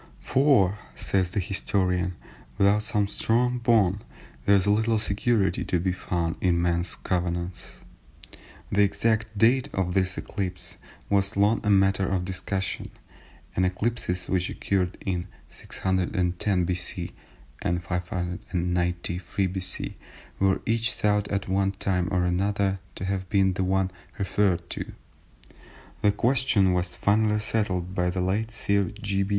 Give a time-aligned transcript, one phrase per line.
[0.21, 2.15] "For (says the historian)
[2.57, 4.03] without some strong bond,
[4.47, 7.85] there is little security to be found in men's covenants."
[8.71, 10.77] The exact date of this eclipse
[11.07, 12.89] was long a matter of discussion,
[13.55, 17.11] and eclipses which occurred in 610 B.C.
[17.61, 19.97] and 593 B.C.
[20.39, 24.93] were each thought at one time or another to have been the one referred to.
[26.01, 29.29] The question was finally settled by the late Sir G.